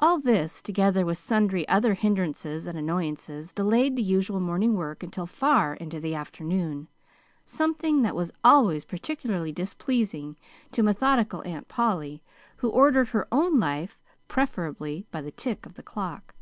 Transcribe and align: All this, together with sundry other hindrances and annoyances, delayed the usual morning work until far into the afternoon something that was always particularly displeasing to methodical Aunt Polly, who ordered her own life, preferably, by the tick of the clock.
All 0.00 0.18
this, 0.18 0.60
together 0.60 1.06
with 1.06 1.18
sundry 1.18 1.68
other 1.68 1.94
hindrances 1.94 2.66
and 2.66 2.76
annoyances, 2.76 3.52
delayed 3.52 3.94
the 3.94 4.02
usual 4.02 4.40
morning 4.40 4.74
work 4.74 5.04
until 5.04 5.24
far 5.24 5.74
into 5.74 6.00
the 6.00 6.16
afternoon 6.16 6.88
something 7.44 8.02
that 8.02 8.16
was 8.16 8.32
always 8.42 8.84
particularly 8.84 9.52
displeasing 9.52 10.36
to 10.72 10.82
methodical 10.82 11.42
Aunt 11.46 11.68
Polly, 11.68 12.24
who 12.56 12.68
ordered 12.70 13.10
her 13.10 13.28
own 13.30 13.60
life, 13.60 14.00
preferably, 14.26 15.06
by 15.12 15.20
the 15.20 15.30
tick 15.30 15.64
of 15.64 15.74
the 15.74 15.84
clock. 15.84 16.34